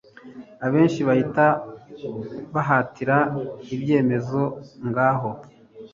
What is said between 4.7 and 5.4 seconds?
ngaho